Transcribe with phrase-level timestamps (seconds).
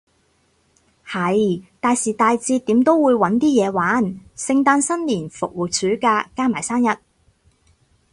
[1.05, 4.03] 係，大時大節點都會搵啲嘢玩，
[4.35, 6.97] 聖誕新年復活暑假，加埋生日